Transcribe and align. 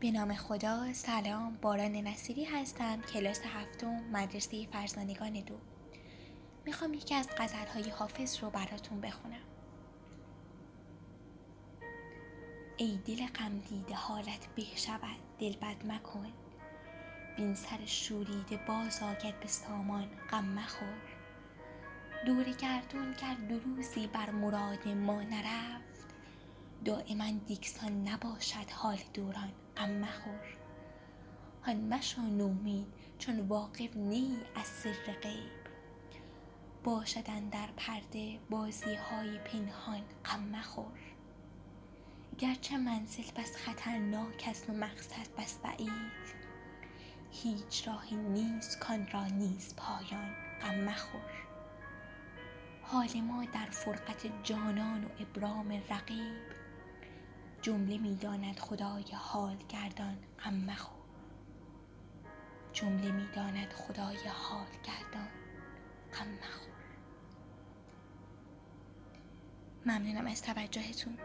به 0.00 0.10
نام 0.10 0.34
خدا 0.34 0.92
سلام. 0.92 1.58
باران 1.62 1.92
نصیری 1.92 2.44
هستم 2.44 3.00
کلاس 3.00 3.40
هفتم 3.44 4.00
مدرسه 4.12 4.66
فرزانگان 4.72 5.32
دو. 5.32 5.54
می‌خوام 6.64 6.94
یکی 6.94 7.14
از 7.14 7.28
غزلهای 7.38 7.90
حافظ 7.90 8.38
رو 8.42 8.50
براتون 8.50 9.00
بخونم. 9.00 9.46
ای 12.76 12.98
دل 13.06 13.26
غم 13.26 13.58
دیده 13.58 13.94
حالت 13.94 14.48
به 14.56 14.62
شود 14.76 15.18
دل 15.38 15.56
بد 15.56 15.86
مکن. 15.86 16.32
بین 17.36 17.54
سر 17.54 17.86
شوریده 17.86 18.56
باز 18.56 19.02
آید 19.02 19.40
به 19.40 19.48
سامان 19.48 20.08
غم 20.30 20.44
مخور. 20.44 21.02
دور 22.26 22.44
گردون 22.44 23.12
گر 23.12 23.34
دو 23.48 23.58
روزی 23.58 24.06
بر 24.06 24.30
مراد 24.30 24.88
ما 24.88 25.22
نرفت 25.22 25.87
دایما 26.88 27.30
دیکسان 27.46 28.08
نباشد 28.08 28.70
حال 28.70 28.98
دوران 29.14 29.52
غم 29.76 29.90
مخور. 29.90 30.56
هان 31.62 31.76
مشو 31.76 32.22
نومید 32.22 32.86
چون 33.18 33.40
واقف 33.40 33.96
نی 33.96 34.36
از 34.54 34.66
سر 34.66 35.12
غیب. 35.22 35.50
باشد 36.84 37.30
اندر 37.30 37.68
پرده 37.76 38.38
بازی 38.50 38.94
های 38.94 39.38
پنهان 39.38 40.02
غم 40.24 40.40
مخور. 40.40 40.98
گرچه 42.38 42.78
منزل 42.78 43.30
بس 43.36 43.56
خطرناک 43.56 44.44
است 44.46 44.70
و 44.70 44.72
مقصد 44.72 45.26
بس 45.38 45.58
بعید 45.58 46.38
هیچ 47.30 47.88
راهی 47.88 48.16
نیست 48.16 48.78
کان 48.78 49.06
را 49.12 49.26
نیست 49.26 49.76
پایان 49.76 50.34
غم 50.62 50.80
مخور. 50.84 51.32
حال 52.82 53.20
ما 53.20 53.44
در 53.44 53.70
فرقت 53.70 54.42
جانان 54.42 55.04
و 55.04 55.08
ابرام 55.20 55.82
رقیب. 55.90 56.47
جمله 57.68 57.98
می 57.98 58.16
داند 58.16 58.58
خدای 58.58 59.04
حال 59.12 59.56
گردان 59.68 60.16
غم 60.44 60.54
مخور. 60.54 61.04
جمله 62.72 63.10
می 63.10 63.28
داند 63.34 63.72
خدای 63.72 64.28
حال 64.28 64.66
گردان 64.84 65.28
غم 66.12 66.28
مخور. 66.28 66.74
ممنونم 69.86 70.26
از 70.26 70.42
توجهتون. 70.42 71.18